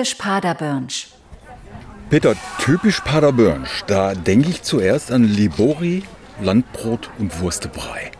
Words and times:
Typisch 0.00 0.14
Paderbörnsch. 0.14 1.08
Peter, 2.08 2.34
typisch 2.58 3.00
Paderbörnsch. 3.00 3.82
Da 3.86 4.14
denke 4.14 4.48
ich 4.48 4.62
zuerst 4.62 5.12
an 5.12 5.24
Libori, 5.24 6.04
Landbrot 6.40 7.10
und 7.18 7.38
Wurstebrei. 7.38 8.10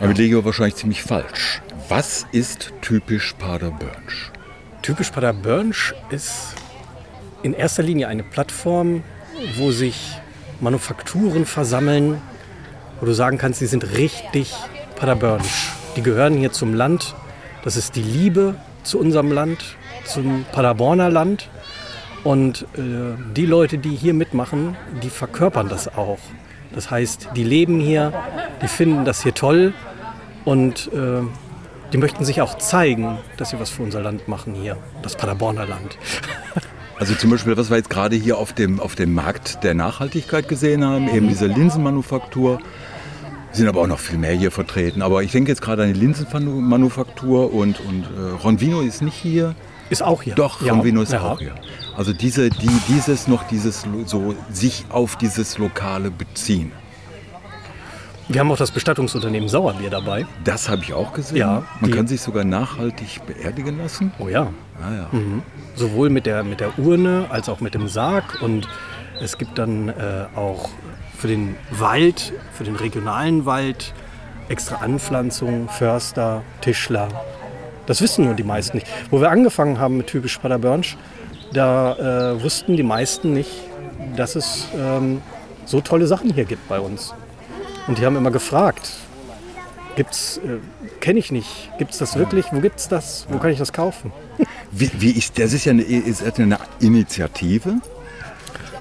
Aber 0.00 0.12
ich 0.12 0.16
liege 0.16 0.42
wahrscheinlich 0.42 0.76
ziemlich 0.76 1.02
falsch. 1.02 1.60
Was 1.90 2.24
ist 2.32 2.72
typisch 2.80 3.34
Paderbörnsch? 3.34 4.32
Typisch 4.80 5.10
Paderbörnsch 5.10 5.94
ist 6.08 6.54
in 7.42 7.52
erster 7.52 7.82
Linie 7.82 8.08
eine 8.08 8.22
Plattform, 8.22 9.02
wo 9.58 9.70
sich 9.70 10.12
Manufakturen 10.60 11.44
versammeln, 11.44 12.22
wo 13.00 13.04
du 13.04 13.12
sagen 13.12 13.36
kannst, 13.36 13.60
die 13.60 13.66
sind 13.66 13.98
richtig 13.98 14.54
Paderbörnsch. 14.96 15.72
Die 15.96 16.02
gehören 16.02 16.38
hier 16.38 16.52
zum 16.52 16.72
Land. 16.72 17.14
Das 17.64 17.76
ist 17.76 17.96
die 17.96 18.02
Liebe 18.02 18.54
zu 18.82 18.98
unserem 18.98 19.30
Land, 19.30 19.76
zum 20.04 20.44
Paderborner 20.52 21.10
Land. 21.10 21.48
Und 22.22 22.62
äh, 22.76 23.16
die 23.36 23.46
Leute, 23.46 23.78
die 23.78 23.94
hier 23.94 24.14
mitmachen, 24.14 24.76
die 25.02 25.10
verkörpern 25.10 25.68
das 25.68 25.88
auch. 25.88 26.18
Das 26.74 26.90
heißt, 26.90 27.28
die 27.36 27.44
leben 27.44 27.80
hier, 27.80 28.12
die 28.62 28.68
finden 28.68 29.04
das 29.04 29.22
hier 29.22 29.34
toll 29.34 29.74
und 30.44 30.90
äh, 30.92 31.22
die 31.92 31.98
möchten 31.98 32.24
sich 32.24 32.40
auch 32.40 32.58
zeigen, 32.58 33.18
dass 33.36 33.50
sie 33.50 33.60
was 33.60 33.70
für 33.70 33.82
unser 33.82 34.00
Land 34.00 34.26
machen 34.26 34.54
hier, 34.54 34.76
das 35.02 35.16
Paderborner 35.16 35.66
Land. 35.66 35.98
Also 36.96 37.14
zum 37.16 37.30
Beispiel, 37.30 37.56
was 37.56 37.70
wir 37.70 37.76
jetzt 37.76 37.90
gerade 37.90 38.14
hier 38.14 38.38
auf 38.38 38.52
dem, 38.52 38.78
auf 38.78 38.94
dem 38.94 39.14
Markt 39.14 39.64
der 39.64 39.74
Nachhaltigkeit 39.74 40.48
gesehen 40.48 40.84
haben, 40.84 41.08
eben 41.08 41.28
diese 41.28 41.46
Linsenmanufaktur. 41.46 42.60
Sind 43.50 43.68
aber 43.68 43.80
auch 43.80 43.86
noch 43.86 43.98
viel 43.98 44.16
mehr 44.16 44.32
hier 44.32 44.50
vertreten. 44.50 45.02
Aber 45.02 45.22
ich 45.22 45.32
denke 45.32 45.50
jetzt 45.50 45.60
gerade 45.60 45.82
an 45.82 45.92
die 45.92 45.98
Linsenmanufaktur 45.98 47.52
und, 47.52 47.80
und 47.80 48.04
äh, 48.04 48.42
Ronvino 48.42 48.80
ist 48.80 49.02
nicht 49.02 49.16
hier. 49.16 49.54
Ist 49.94 50.02
auch 50.02 50.22
hier. 50.22 50.34
Doch, 50.34 50.60
ja. 50.60 50.74
Ist 50.82 51.12
ja. 51.12 51.20
auch 51.20 51.38
hier. 51.38 51.54
Also 51.96 52.12
diese, 52.12 52.50
die, 52.50 52.80
dieses 52.88 53.28
noch 53.28 53.44
dieses 53.44 53.86
so 54.06 54.34
sich 54.50 54.86
auf 54.90 55.14
dieses 55.14 55.56
Lokale 55.58 56.10
beziehen. 56.10 56.72
Wir 58.26 58.40
haben 58.40 58.50
auch 58.50 58.56
das 58.56 58.72
Bestattungsunternehmen 58.72 59.48
Sauerbier 59.48 59.90
dabei. 59.90 60.26
Das 60.42 60.68
habe 60.68 60.82
ich 60.82 60.92
auch 60.94 61.12
gesehen. 61.12 61.36
Ja, 61.36 61.62
Man 61.80 61.92
kann 61.92 62.08
sich 62.08 62.22
sogar 62.22 62.42
nachhaltig 62.42 63.20
beerdigen 63.24 63.78
lassen. 63.78 64.12
Oh 64.18 64.28
ja. 64.28 64.48
Ah, 64.82 64.94
ja. 64.94 65.08
Mhm. 65.12 65.42
Sowohl 65.76 66.10
mit 66.10 66.26
der, 66.26 66.42
mit 66.42 66.58
der 66.58 66.76
Urne 66.76 67.26
als 67.28 67.48
auch 67.48 67.60
mit 67.60 67.74
dem 67.74 67.86
Sarg. 67.86 68.42
Und 68.42 68.66
es 69.20 69.38
gibt 69.38 69.58
dann 69.58 69.90
äh, 69.90 70.26
auch 70.34 70.70
für 71.16 71.28
den 71.28 71.54
Wald, 71.70 72.32
für 72.52 72.64
den 72.64 72.74
regionalen 72.74 73.46
Wald, 73.46 73.94
extra 74.48 74.76
Anpflanzungen, 74.76 75.68
Förster, 75.68 76.42
Tischler. 76.62 77.08
Das 77.86 78.00
wissen 78.00 78.24
nur 78.24 78.34
die 78.34 78.44
meisten 78.44 78.78
nicht. 78.78 78.86
Wo 79.10 79.20
wir 79.20 79.30
angefangen 79.30 79.78
haben 79.78 79.98
mit 79.98 80.06
typisch 80.06 80.38
Paderbörnsch, 80.38 80.96
da 81.52 82.32
äh, 82.32 82.42
wussten 82.42 82.76
die 82.76 82.82
meisten 82.82 83.32
nicht, 83.32 83.50
dass 84.16 84.36
es 84.36 84.66
ähm, 84.76 85.22
so 85.66 85.80
tolle 85.80 86.06
Sachen 86.06 86.32
hier 86.32 86.44
gibt 86.44 86.68
bei 86.68 86.80
uns. 86.80 87.14
Und 87.86 87.98
die 87.98 88.06
haben 88.06 88.16
immer 88.16 88.30
gefragt, 88.30 88.92
gibt's, 89.96 90.38
äh, 90.38 90.58
kenne 91.00 91.18
ich 91.18 91.30
nicht, 91.30 91.70
gibt's 91.78 91.98
das 91.98 92.16
wirklich, 92.16 92.46
wo 92.52 92.60
gibt's 92.60 92.88
das, 92.88 93.26
wo 93.30 93.38
kann 93.38 93.50
ich 93.50 93.58
das 93.58 93.72
kaufen? 93.72 94.12
Wie, 94.76 94.90
wie 94.98 95.12
ist, 95.12 95.38
das 95.38 95.52
ist 95.52 95.66
ja 95.66 95.70
eine, 95.70 95.82
ist 95.82 96.20
eine 96.36 96.58
Initiative. 96.80 97.74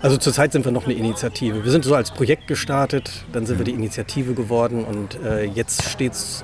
Also 0.01 0.17
zurzeit 0.17 0.51
sind 0.51 0.65
wir 0.65 0.71
noch 0.71 0.85
eine 0.85 0.95
Initiative. 0.95 1.63
Wir 1.63 1.71
sind 1.71 1.85
so 1.85 1.93
als 1.93 2.09
Projekt 2.09 2.47
gestartet, 2.47 3.11
dann 3.31 3.45
sind 3.45 3.59
wir 3.59 3.65
die 3.65 3.73
Initiative 3.73 4.33
geworden 4.33 4.83
und 4.85 5.19
äh, 5.23 5.43
jetzt 5.43 5.83
steht 5.83 6.13
es 6.13 6.43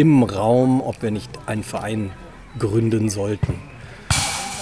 im 0.00 0.22
Raum, 0.22 0.80
ob 0.80 1.02
wir 1.02 1.10
nicht 1.10 1.30
einen 1.44 1.62
Verein 1.62 2.10
gründen 2.58 3.10
sollten. 3.10 3.54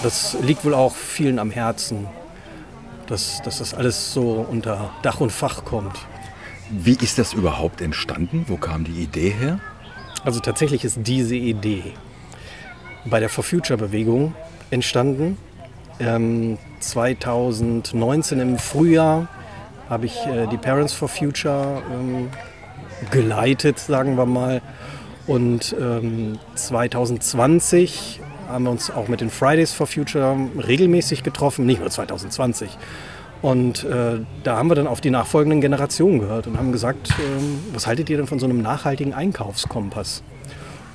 Das 0.02 0.36
liegt 0.42 0.64
wohl 0.64 0.74
auch 0.74 0.96
vielen 0.96 1.38
am 1.38 1.52
Herzen, 1.52 2.08
dass, 3.06 3.40
dass 3.42 3.58
das 3.58 3.72
alles 3.72 4.12
so 4.12 4.44
unter 4.50 4.90
Dach 5.02 5.20
und 5.20 5.30
Fach 5.30 5.64
kommt. 5.64 5.96
Wie 6.70 6.96
ist 7.00 7.20
das 7.20 7.34
überhaupt 7.34 7.80
entstanden? 7.80 8.46
Wo 8.48 8.56
kam 8.56 8.82
die 8.82 9.00
Idee 9.00 9.30
her? 9.30 9.60
Also 10.24 10.40
tatsächlich 10.40 10.84
ist 10.84 10.98
diese 11.02 11.36
Idee 11.36 11.92
bei 13.04 13.20
der 13.20 13.28
For 13.28 13.44
Future 13.44 13.78
Bewegung 13.78 14.34
entstanden. 14.70 15.38
Ähm, 16.00 16.58
2019 16.80 18.40
im 18.40 18.58
Frühjahr 18.58 19.28
habe 19.88 20.06
ich 20.06 20.16
äh, 20.26 20.48
die 20.48 20.56
Parents 20.56 20.92
for 20.92 21.08
Future 21.08 21.80
ähm, 21.92 22.28
geleitet, 23.12 23.78
sagen 23.78 24.16
wir 24.16 24.26
mal. 24.26 24.62
Und 25.28 25.76
ähm, 25.78 26.38
2020 26.54 28.20
haben 28.48 28.64
wir 28.64 28.70
uns 28.70 28.90
auch 28.90 29.08
mit 29.08 29.20
den 29.20 29.30
Fridays 29.30 29.72
for 29.72 29.86
Future 29.86 30.36
regelmäßig 30.66 31.22
getroffen, 31.22 31.66
nicht 31.66 31.80
nur 31.80 31.90
2020. 31.90 32.70
Und 33.42 33.84
äh, 33.84 34.20
da 34.42 34.56
haben 34.56 34.68
wir 34.68 34.74
dann 34.74 34.88
auf 34.88 35.00
die 35.00 35.10
nachfolgenden 35.10 35.60
Generationen 35.60 36.18
gehört 36.18 36.46
und 36.46 36.58
haben 36.58 36.72
gesagt, 36.72 37.10
ähm, 37.20 37.60
was 37.72 37.86
haltet 37.86 38.10
ihr 38.10 38.16
denn 38.16 38.26
von 38.26 38.40
so 38.40 38.46
einem 38.46 38.62
nachhaltigen 38.62 39.12
Einkaufskompass? 39.12 40.22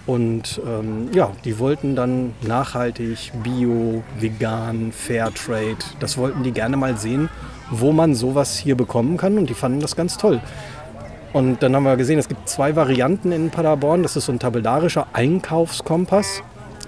Und 0.05 0.59
ähm, 0.67 1.09
ja, 1.13 1.31
die 1.45 1.59
wollten 1.59 1.95
dann 1.95 2.33
nachhaltig, 2.41 3.31
bio, 3.41 4.03
vegan, 4.19 4.91
Fairtrade. 4.91 5.77
Das 6.01 6.17
wollten 6.17 6.43
die 6.43 6.51
gerne 6.51 6.75
mal 6.75 6.97
sehen, 6.97 7.29
wo 7.69 7.93
man 7.93 8.13
sowas 8.13 8.57
hier 8.57 8.75
bekommen 8.75 9.15
kann. 9.15 9.37
Und 9.37 9.49
die 9.49 9.53
fanden 9.53 9.79
das 9.79 9.95
ganz 9.95 10.17
toll. 10.17 10.41
Und 11.33 11.63
dann 11.63 11.75
haben 11.75 11.83
wir 11.83 11.97
gesehen, 11.97 12.19
es 12.19 12.27
gibt 12.27 12.47
zwei 12.47 12.75
Varianten 12.75 13.31
in 13.31 13.49
Paderborn. 13.49 14.03
Das 14.03 14.15
ist 14.15 14.25
so 14.25 14.31
ein 14.31 14.39
tabellarischer 14.39 15.07
Einkaufskompass. 15.13 16.43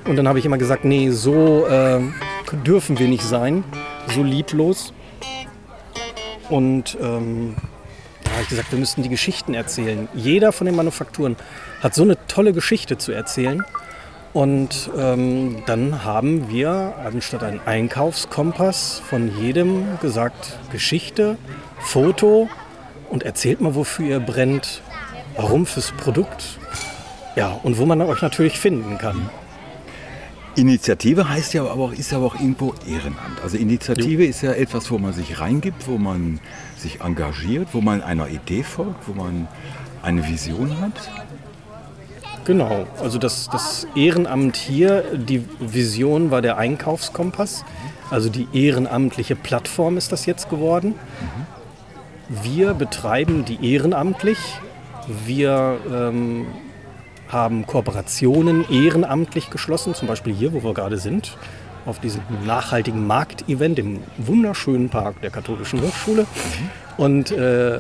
Und 0.06 0.18
dann 0.18 0.28
habe 0.28 0.38
ich 0.38 0.46
immer 0.46 0.60
gesagt, 0.60 0.86
nee, 0.86 1.10
so 1.10 1.66
äh, 1.66 2.00
dürfen 2.64 3.00
wir 3.00 3.08
nicht 3.08 3.24
sein, 3.24 3.64
so 4.14 4.22
lieblos. 4.22 4.94
Und 6.50 6.96
ähm, 7.02 7.56
da 8.24 8.32
habe 8.32 8.44
ich 8.44 8.50
gesagt, 8.50 8.72
wir 8.72 8.78
müssten 8.78 9.02
die 9.02 9.10
Geschichten 9.10 9.56
erzählen. 9.56 10.08
Jeder 10.14 10.52
von 10.52 10.66
den 10.66 10.76
Manufakturen 10.76 11.38
hat 11.82 11.96
so 11.96 12.04
eine 12.04 12.16
tolle 12.28 12.54
Geschichte 12.54 13.00
zu 13.00 13.12
erzählen. 13.12 13.64
Und 14.34 14.92
ähm, 14.96 15.64
dann 15.66 16.04
haben 16.04 16.50
wir 16.50 16.94
anstatt 17.04 17.42
einen 17.42 17.62
Einkaufskompass 17.66 19.02
von 19.10 19.36
jedem 19.40 19.86
gesagt, 20.02 20.60
Geschichte, 20.72 21.38
Foto 21.80 22.48
und 23.16 23.24
erzählt 23.24 23.62
mal, 23.62 23.76
wofür 23.76 24.06
ihr 24.06 24.20
brennt, 24.20 24.82
warum 25.38 25.66
fürs 25.66 25.94
Produkt. 25.94 26.60
Ja, 27.38 27.58
und 27.64 27.78
wo 27.78 27.86
man 27.86 28.02
euch 28.02 28.22
natürlich 28.22 28.60
finden 28.60 28.98
kann. 28.98 29.30
Initiative 30.58 31.30
heißt 31.30 31.54
ja 31.54 31.62
aber 31.62 31.82
auch, 31.82 31.94
ist 31.94 32.12
ja 32.12 32.18
aber 32.18 32.28
auch 32.28 32.36
irgendwo 32.36 32.74
Ehrenamt. 32.86 33.42
Also 33.42 33.56
Initiative 33.56 34.26
ist 34.26 34.42
ja 34.42 34.52
etwas, 34.52 34.92
wo 34.92 34.98
man 34.98 35.14
sich 35.14 35.40
reingibt, 35.40 35.88
wo 35.88 35.98
man 35.98 36.42
sich 36.76 37.00
engagiert, 37.00 37.70
wo 37.72 37.80
man 37.80 38.04
einer 38.04 38.28
Idee 38.28 38.64
folgt, 38.64 39.08
wo 39.08 39.14
man 39.14 39.48
eine 40.04 40.28
Vision 40.28 40.82
hat. 40.82 41.10
Genau, 42.44 42.86
also 43.02 43.18
das, 43.18 43.50
das 43.50 43.88
Ehrenamt 43.96 44.58
hier, 44.58 45.06
die 45.16 45.42
Vision 45.62 46.32
war 46.32 46.42
der 46.42 46.58
Einkaufskompass. 46.58 47.64
Also 48.12 48.28
die 48.28 48.48
ehrenamtliche 48.52 49.38
Plattform 49.38 49.96
ist 49.96 50.12
das 50.12 50.26
jetzt 50.26 50.50
geworden. 50.50 50.96
Wir 52.30 52.74
betreiben 52.74 53.46
die 53.46 53.74
ehrenamtlich. 53.74 54.40
Wir 55.26 55.78
ähm, 55.92 56.48
haben 57.28 57.68
Kooperationen 57.68 58.66
ehrenamtlich 58.70 59.50
geschlossen, 59.50 59.94
zum 59.94 60.08
Beispiel 60.08 60.34
hier, 60.34 60.54
wo 60.54 60.64
wir 60.64 60.74
gerade 60.74 60.98
sind, 60.98 61.38
auf 61.86 62.00
diesem 62.00 62.22
nachhaltigen 62.46 63.06
Marktevent 63.06 63.78
im 63.78 64.00
wunderschönen 64.18 64.90
Park 64.90 65.22
der 65.22 65.30
Katholischen 65.30 65.82
Hochschule. 65.82 66.26
Und 66.98 67.32
äh, 67.32 67.80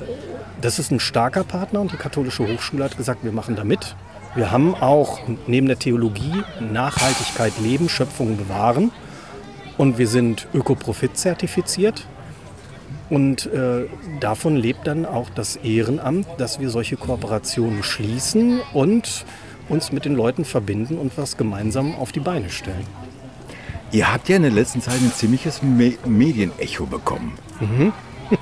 das 0.61 0.77
ist 0.77 0.91
ein 0.91 0.99
starker 0.99 1.43
Partner 1.43 1.81
und 1.81 1.91
die 1.91 1.97
Katholische 1.97 2.47
Hochschule 2.47 2.83
hat 2.83 2.97
gesagt, 2.97 3.23
wir 3.23 3.31
machen 3.31 3.55
da 3.55 3.63
mit. 3.63 3.95
Wir 4.35 4.51
haben 4.51 4.75
auch 4.75 5.19
neben 5.47 5.67
der 5.67 5.79
Theologie 5.79 6.43
Nachhaltigkeit 6.59 7.53
leben, 7.59 7.89
Schöpfung 7.89 8.37
bewahren. 8.37 8.91
Und 9.77 9.97
wir 9.97 10.07
sind 10.07 10.47
Ökoprofit 10.53 11.17
zertifiziert. 11.17 12.05
Und 13.09 13.45
äh, 13.47 13.85
davon 14.19 14.55
lebt 14.55 14.87
dann 14.87 15.05
auch 15.05 15.29
das 15.29 15.57
Ehrenamt, 15.57 16.27
dass 16.37 16.59
wir 16.59 16.69
solche 16.69 16.97
Kooperationen 16.97 17.83
schließen 17.83 18.61
und 18.73 19.25
uns 19.69 19.91
mit 19.91 20.05
den 20.05 20.15
Leuten 20.15 20.45
verbinden 20.45 20.97
und 20.97 21.17
was 21.17 21.37
gemeinsam 21.37 21.95
auf 21.95 22.11
die 22.11 22.19
Beine 22.19 22.49
stellen. 22.49 22.85
Ihr 23.91 24.11
habt 24.11 24.27
ja 24.29 24.35
in 24.37 24.41
der 24.41 24.51
letzten 24.51 24.81
Zeit 24.81 24.95
ein 24.95 25.11
ziemliches 25.13 25.61
Me 25.61 25.93
Medienecho 26.05 26.85
bekommen. 26.85 27.37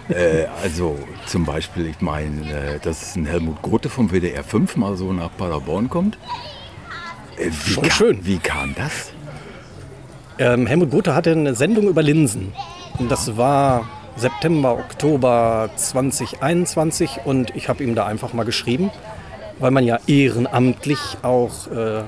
äh, 0.10 0.45
also 0.62 0.98
zum 1.25 1.45
Beispiel, 1.45 1.88
ich 1.88 2.01
meine, 2.01 2.75
äh, 2.75 2.80
dass 2.80 3.15
ein 3.15 3.25
Helmut 3.25 3.62
Grote 3.62 3.89
vom 3.89 4.12
WDR 4.12 4.44
5 4.44 4.77
mal 4.77 4.95
so 4.95 5.12
nach 5.12 5.36
Paderborn 5.36 5.89
kommt. 5.89 6.18
Äh, 7.38 7.50
wie 7.65 7.74
Schon 7.74 7.83
kam, 7.83 7.92
schön. 7.92 8.25
Wie 8.25 8.38
kam 8.38 8.74
das? 8.75 9.12
Ähm, 10.39 10.65
Helmut 10.65 10.89
Gotha 10.89 11.13
hatte 11.13 11.31
eine 11.31 11.54
Sendung 11.54 11.88
über 11.88 12.01
Linsen. 12.01 12.54
Und 12.98 13.12
das 13.12 13.38
war 13.38 13.88
September, 14.15 14.74
Oktober 14.74 15.69
2021 15.75 17.21
und 17.25 17.56
ich 17.56 17.68
habe 17.68 17.83
ihm 17.83 17.95
da 17.95 18.06
einfach 18.06 18.33
mal 18.33 18.45
geschrieben, 18.45 18.92
weil 19.60 19.71
man 19.71 19.83
ja 19.83 20.00
ehrenamtlich 20.07 21.00
auch 21.24 21.68
äh, 21.68 22.04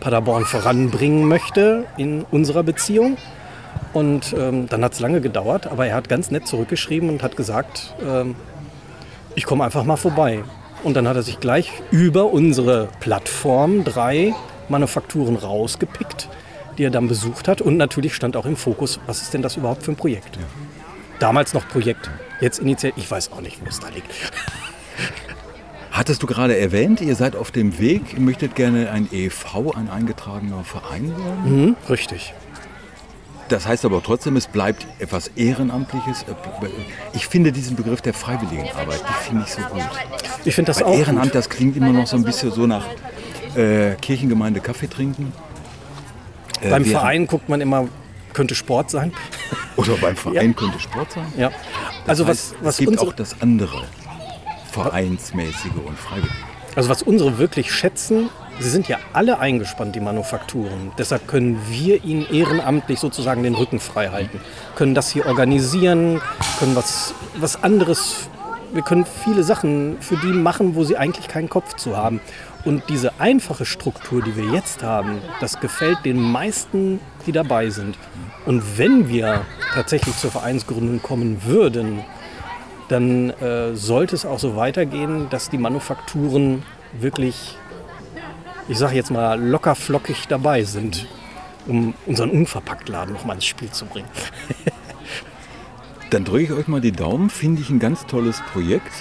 Paderborn 0.00 0.44
voranbringen 0.44 1.26
möchte 1.26 1.86
in 1.96 2.24
unserer 2.30 2.62
Beziehung. 2.62 3.16
Und 3.92 4.34
ähm, 4.36 4.68
dann 4.68 4.84
hat 4.84 4.94
es 4.94 5.00
lange 5.00 5.20
gedauert, 5.20 5.68
aber 5.68 5.86
er 5.86 5.94
hat 5.94 6.08
ganz 6.08 6.30
nett 6.30 6.46
zurückgeschrieben 6.48 7.08
und 7.08 7.22
hat 7.22 7.36
gesagt, 7.36 7.94
ähm, 8.04 8.34
ich 9.36 9.44
komme 9.44 9.64
einfach 9.64 9.84
mal 9.84 9.96
vorbei. 9.96 10.42
Und 10.82 10.94
dann 10.94 11.08
hat 11.08 11.16
er 11.16 11.22
sich 11.22 11.40
gleich 11.40 11.70
über 11.90 12.26
unsere 12.26 12.88
Plattform 13.00 13.84
drei 13.84 14.34
Manufakturen 14.68 15.36
rausgepickt, 15.36 16.28
die 16.76 16.84
er 16.84 16.90
dann 16.90 17.08
besucht 17.08 17.48
hat. 17.48 17.60
Und 17.60 17.76
natürlich 17.76 18.14
stand 18.14 18.36
auch 18.36 18.46
im 18.46 18.56
Fokus, 18.56 19.00
was 19.06 19.22
ist 19.22 19.32
denn 19.32 19.42
das 19.42 19.56
überhaupt 19.56 19.84
für 19.84 19.92
ein 19.92 19.96
Projekt? 19.96 20.36
Ja. 20.36 20.42
Damals 21.18 21.54
noch 21.54 21.66
Projekt, 21.68 22.10
jetzt 22.40 22.58
initiiert, 22.58 22.94
ich 22.96 23.10
weiß 23.10 23.32
auch 23.32 23.40
nicht, 23.40 23.60
wo 23.60 23.66
es 23.68 23.80
da 23.80 23.88
liegt. 23.88 24.10
Hattest 25.92 26.22
du 26.22 26.26
gerade 26.26 26.56
erwähnt, 26.58 27.00
ihr 27.00 27.14
seid 27.14 27.36
auf 27.36 27.52
dem 27.52 27.78
Weg, 27.78 28.14
ihr 28.14 28.20
möchtet 28.20 28.56
gerne 28.56 28.90
ein 28.90 29.08
EV, 29.12 29.72
ein 29.76 29.88
eingetragener 29.88 30.64
Verein 30.64 31.10
werden? 31.16 31.66
Mhm, 31.66 31.76
richtig. 31.88 32.34
Das 33.48 33.66
heißt 33.68 33.84
aber 33.84 34.02
trotzdem, 34.02 34.36
es 34.36 34.46
bleibt 34.48 34.86
etwas 34.98 35.28
Ehrenamtliches. 35.36 36.24
Ich 37.12 37.28
finde 37.28 37.52
diesen 37.52 37.76
Begriff 37.76 38.00
der 38.00 38.14
Freiwilligenarbeit, 38.14 39.02
die 39.08 39.24
finde 39.28 39.44
ich 39.46 39.52
so 39.52 39.60
gut. 39.62 39.82
Ich 40.44 40.54
finde 40.54 40.70
das 40.70 40.80
Weil 40.80 40.86
auch 40.86 40.98
Ehrenamt, 40.98 41.26
gut. 41.26 41.34
das 41.36 41.48
klingt 41.48 41.76
immer 41.76 41.92
noch 41.92 42.06
so 42.06 42.16
ein 42.16 42.24
bisschen 42.24 42.50
so 42.50 42.66
nach 42.66 42.86
äh, 43.54 43.94
Kirchengemeinde 44.00 44.60
Kaffee 44.60 44.88
trinken. 44.88 45.32
Äh, 46.60 46.70
Beim 46.70 46.84
Verein 46.84 47.26
guckt 47.26 47.48
man 47.48 47.60
immer, 47.60 47.86
könnte 48.32 48.54
Sport 48.54 48.90
sein. 48.90 49.12
Oder 49.76 49.96
beim 49.96 50.16
Verein 50.16 50.48
ja. 50.48 50.52
könnte 50.52 50.78
Sport 50.78 51.12
sein. 51.12 51.32
Ja. 51.36 51.50
Also 52.06 52.26
heißt, 52.26 52.54
was, 52.60 52.64
was 52.64 52.80
es 52.80 52.86
gibt 52.86 52.98
auch 52.98 53.12
das 53.12 53.40
andere, 53.40 53.84
vereinsmäßige 54.70 55.72
und 55.84 55.98
freiwillige. 55.98 56.34
Also 56.76 56.88
was 56.88 57.02
unsere 57.02 57.38
wirklich 57.38 57.72
schätzen, 57.72 58.30
sie 58.58 58.68
sind 58.68 58.88
ja 58.88 58.98
alle 59.12 59.38
eingespannt, 59.38 59.94
die 59.94 60.00
Manufakturen. 60.00 60.92
Deshalb 60.98 61.28
können 61.28 61.60
wir 61.68 62.04
ihnen 62.04 62.26
ehrenamtlich 62.26 62.98
sozusagen 62.98 63.42
den 63.42 63.54
Rücken 63.54 63.78
frei 63.78 64.08
halten. 64.08 64.40
Können 64.74 64.94
das 64.94 65.10
hier 65.10 65.26
organisieren, 65.26 66.20
können 66.58 66.74
was, 66.74 67.14
was 67.36 67.62
anderes, 67.62 68.28
wir 68.74 68.82
können 68.82 69.06
viele 69.06 69.44
Sachen 69.44 69.98
für 70.00 70.16
die 70.16 70.32
machen, 70.32 70.74
wo 70.74 70.82
sie 70.82 70.96
eigentlich 70.96 71.28
keinen 71.28 71.48
Kopf 71.48 71.76
zu 71.76 71.96
haben. 71.96 72.20
Und 72.64 72.82
diese 72.88 73.20
einfache 73.20 73.64
Struktur, 73.64 74.20
die 74.20 74.36
wir 74.36 74.50
jetzt 74.52 74.82
haben, 74.82 75.18
das 75.40 75.60
gefällt 75.60 75.98
den 76.04 76.20
meisten, 76.20 76.98
die 77.24 77.32
dabei 77.32 77.70
sind. 77.70 77.96
Und 78.46 78.76
wenn 78.76 79.08
wir 79.08 79.42
tatsächlich 79.74 80.16
zur 80.16 80.32
Vereinsgründung 80.32 81.00
kommen 81.00 81.44
würden, 81.44 82.04
dann 82.88 83.30
äh, 83.30 83.74
sollte 83.74 84.16
es 84.16 84.26
auch 84.26 84.40
so 84.40 84.56
weitergehen, 84.56 85.28
dass 85.30 85.50
die 85.50 85.58
Manufakturen 85.58 86.64
wirklich, 86.92 87.56
ich 88.68 88.76
sage 88.76 88.96
jetzt 88.96 89.10
mal, 89.10 89.40
locker 89.40 89.74
flockig 89.76 90.26
dabei 90.28 90.64
sind, 90.64 91.06
um 91.66 91.94
unseren 92.06 92.30
Unverpacktladen 92.30 93.14
noch 93.14 93.24
mal 93.24 93.34
ins 93.34 93.46
Spiel 93.46 93.70
zu 93.70 93.86
bringen. 93.86 94.08
dann 96.14 96.24
drücke 96.24 96.44
ich 96.44 96.52
euch 96.52 96.68
mal 96.68 96.80
die 96.80 96.92
Daumen, 96.92 97.28
finde 97.28 97.60
ich 97.60 97.70
ein 97.70 97.80
ganz 97.80 98.06
tolles 98.06 98.40
Projekt. 98.52 98.92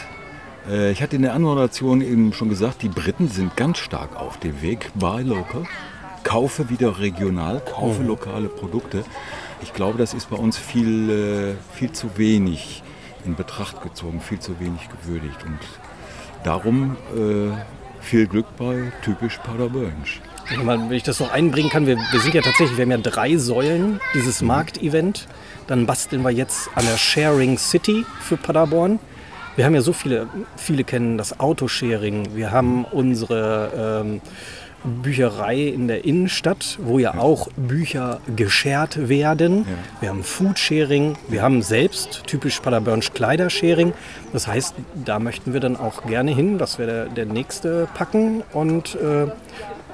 Äh, 0.67 0.91
ich 0.91 1.03
hatte 1.03 1.15
in 1.15 1.21
der 1.21 1.35
Anmoderation 1.35 2.01
eben 2.01 2.33
schon 2.33 2.49
gesagt, 2.49 2.81
die 2.81 2.89
Briten 2.89 3.27
sind 3.27 3.55
ganz 3.55 3.77
stark 3.77 4.15
auf 4.15 4.39
dem 4.39 4.63
Weg. 4.63 4.89
Buy 4.95 5.21
local, 5.21 5.67
kaufe 6.23 6.71
wieder 6.71 6.99
regional, 6.99 7.61
kaufe 7.61 8.01
mhm. 8.01 8.07
lokale 8.07 8.49
Produkte. 8.49 9.03
Ich 9.61 9.73
glaube, 9.73 9.99
das 9.99 10.15
ist 10.15 10.31
bei 10.31 10.37
uns 10.37 10.57
viel, 10.57 11.55
äh, 11.55 11.75
viel 11.75 11.91
zu 11.91 12.17
wenig 12.17 12.81
in 13.25 13.35
Betracht 13.35 13.83
gezogen, 13.83 14.19
viel 14.19 14.39
zu 14.39 14.59
wenig 14.59 14.89
gewürdigt. 14.89 15.45
Und 15.45 15.59
darum 16.43 16.97
äh, 17.15 17.55
viel 18.01 18.25
Glück 18.25 18.47
bei 18.57 18.91
typisch 19.03 19.37
Paderbornisch. 19.37 20.19
Wenn 20.49 20.91
ich 20.91 21.03
das 21.03 21.19
noch 21.19 21.31
einbringen 21.31 21.69
kann, 21.69 21.87
wir, 21.87 21.97
wir, 21.97 22.19
sind 22.19 22.33
ja 22.33 22.41
tatsächlich, 22.41 22.77
wir 22.77 22.83
haben 22.83 22.91
ja 22.91 22.97
drei 22.97 23.37
Säulen 23.37 23.99
dieses 24.13 24.41
mhm. 24.41 24.47
Marktevent. 24.47 25.27
Dann 25.67 25.85
basteln 25.85 26.23
wir 26.23 26.31
jetzt 26.31 26.69
an 26.75 26.85
der 26.85 26.97
Sharing 26.97 27.57
City 27.57 28.05
für 28.21 28.35
Paderborn. 28.37 28.99
Wir 29.55 29.65
haben 29.65 29.75
ja 29.75 29.81
so 29.81 29.93
viele, 29.93 30.27
viele 30.57 30.83
kennen 30.83 31.17
das 31.17 31.39
Autosharing. 31.39 32.35
Wir 32.35 32.51
haben 32.51 32.85
unsere 32.85 34.01
ähm, 34.03 34.21
Bücherei 34.83 35.59
in 35.61 35.87
der 35.87 36.03
Innenstadt, 36.05 36.77
wo 36.81 36.99
ja, 36.99 37.13
ja. 37.13 37.19
auch 37.19 37.47
Bücher 37.55 38.19
geshared 38.35 39.07
werden. 39.07 39.59
Ja. 39.59 39.65
Wir 40.01 40.09
haben 40.09 40.23
Foodsharing, 40.23 41.15
wir 41.29 41.41
haben 41.41 41.61
selbst 41.61 42.23
typisch 42.25 42.59
Paderbornsch 42.59 43.13
Kleidersharing. 43.13 43.93
Das 44.33 44.47
heißt, 44.47 44.75
da 45.05 45.19
möchten 45.19 45.53
wir 45.53 45.59
dann 45.59 45.77
auch 45.77 46.05
gerne 46.05 46.35
hin, 46.35 46.57
dass 46.57 46.79
wir 46.79 46.85
der, 46.85 47.05
der 47.05 47.25
nächste 47.25 47.87
packen. 47.93 48.43
Und 48.51 48.95
äh, 48.95 49.27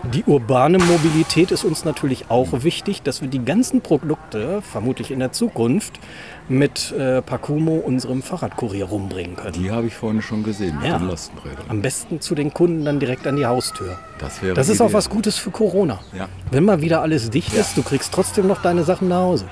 die 0.03 0.23
urbane 0.23 0.77
Mobilität 0.77 1.51
ist 1.51 1.63
uns 1.63 1.85
natürlich 1.85 2.29
auch 2.29 2.63
wichtig, 2.63 3.01
dass 3.01 3.21
wir 3.21 3.27
die 3.27 3.43
ganzen 3.43 3.81
Produkte, 3.81 4.61
vermutlich 4.61 5.11
in 5.11 5.19
der 5.19 5.31
Zukunft, 5.31 5.99
mit 6.47 6.91
äh, 6.93 7.21
Pacumo, 7.21 7.75
unserem 7.75 8.23
Fahrradkurier, 8.23 8.85
rumbringen 8.85 9.35
können. 9.35 9.53
Die 9.53 9.71
habe 9.71 9.87
ich 9.87 9.95
vorhin 9.95 10.21
schon 10.21 10.43
gesehen 10.43 10.77
mit 10.77 10.87
ja. 10.87 10.97
den 10.97 11.07
Lastenrädern. 11.07 11.65
Am 11.67 11.81
besten 11.81 12.21
zu 12.21 12.33
den 12.33 12.53
Kunden 12.53 12.85
dann 12.85 12.99
direkt 12.99 13.27
an 13.27 13.35
die 13.35 13.45
Haustür. 13.45 13.99
Das, 14.19 14.41
wäre 14.41 14.55
das 14.55 14.69
ist 14.69 14.81
auch 14.81 14.93
was 14.93 15.09
Gutes 15.09 15.37
für 15.37 15.51
Corona. 15.51 15.99
Ja. 16.13 16.27
Wenn 16.49 16.65
mal 16.65 16.81
wieder 16.81 17.01
alles 17.01 17.29
dicht 17.29 17.53
ja. 17.53 17.61
ist, 17.61 17.77
du 17.77 17.83
kriegst 17.83 18.13
trotzdem 18.13 18.47
noch 18.47 18.61
deine 18.61 18.83
Sachen 18.83 19.09
nach 19.09 19.21
Hause. 19.21 19.45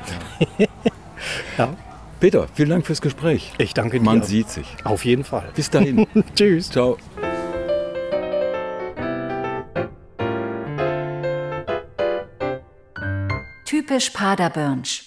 Ja. 1.58 1.70
Peter, 2.20 2.48
vielen 2.54 2.70
Dank 2.70 2.86
fürs 2.88 3.02
Gespräch. 3.02 3.52
Ich 3.60 3.76
danke 3.76 4.00
dir. 4.00 4.06
Man 4.06 4.24
sieht 4.24 4.50
sich. 4.50 4.66
Auf 4.84 5.06
jeden 5.06 5.24
Fall. 5.24 5.50
Bis 5.56 5.70
dahin. 5.70 6.08
Tschüss. 6.36 6.72
Ciao. 6.72 6.98
Typisch 13.98 14.12
Paderbornsch. 14.12 15.07